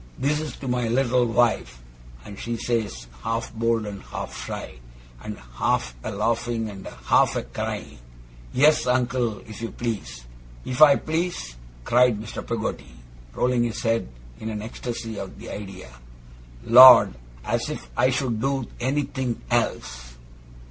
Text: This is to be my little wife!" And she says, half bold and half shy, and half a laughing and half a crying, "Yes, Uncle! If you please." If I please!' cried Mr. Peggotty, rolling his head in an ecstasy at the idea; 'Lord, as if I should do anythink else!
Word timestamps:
This 0.17 0.39
is 0.39 0.53
to 0.53 0.61
be 0.65 0.73
my 0.73 0.87
little 0.87 1.27
wife!" 1.27 1.79
And 2.25 2.39
she 2.39 2.57
says, 2.57 3.05
half 3.21 3.53
bold 3.53 3.85
and 3.85 4.01
half 4.01 4.35
shy, 4.35 4.79
and 5.23 5.37
half 5.37 5.93
a 6.03 6.09
laughing 6.11 6.71
and 6.71 6.87
half 6.87 7.35
a 7.35 7.43
crying, 7.43 7.99
"Yes, 8.51 8.87
Uncle! 8.87 9.41
If 9.47 9.61
you 9.61 9.69
please." 9.69 10.25
If 10.65 10.81
I 10.81 10.95
please!' 10.95 11.55
cried 11.83 12.19
Mr. 12.19 12.41
Peggotty, 12.43 12.95
rolling 13.35 13.63
his 13.63 13.83
head 13.83 14.07
in 14.39 14.49
an 14.49 14.63
ecstasy 14.63 15.19
at 15.19 15.37
the 15.37 15.51
idea; 15.51 15.91
'Lord, 16.65 17.13
as 17.45 17.69
if 17.69 17.87
I 17.95 18.09
should 18.09 18.41
do 18.41 18.65
anythink 18.79 19.39
else! 19.51 20.17